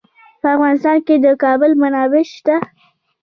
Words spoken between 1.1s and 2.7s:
د کابل منابع شته.